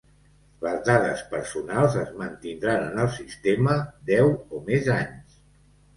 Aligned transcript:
Les 0.61 0.79
dades 0.87 1.19
personals 1.33 1.97
es 2.03 2.09
mantindran 2.21 2.87
en 2.87 2.97
el 3.07 3.11
sistema 3.19 3.77
deu 4.11 4.33
o 4.61 4.67
més 4.71 4.91
anys. 4.99 5.41